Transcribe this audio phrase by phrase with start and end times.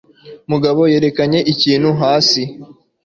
[0.51, 2.41] Mugabo yerekanye ikintu hasi.